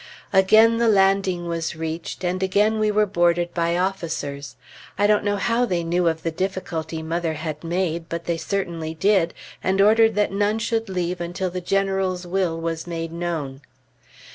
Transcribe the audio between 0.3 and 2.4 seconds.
Again the landing was reached,